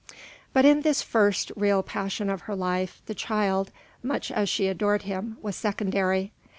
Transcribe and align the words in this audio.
But 0.51 0.65
in 0.65 0.81
this 0.81 1.03
first 1.03 1.51
real 1.55 1.83
passion 1.83 2.27
of 2.31 2.41
her 2.49 2.55
life, 2.55 3.03
the 3.05 3.13
child, 3.13 3.69
much 4.01 4.31
as 4.31 4.49
she 4.49 4.65
adored 4.67 5.03
him, 5.03 5.37
was 5.43 5.55
secondary. 5.55 6.31